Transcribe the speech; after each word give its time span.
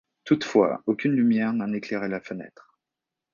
Toutefois, 0.23 0.81
aucune 0.87 1.11
lumière 1.11 1.53
n’en 1.53 1.71
éclairait 1.73 2.07
la 2.09 2.19
fenêtre. 2.19 2.75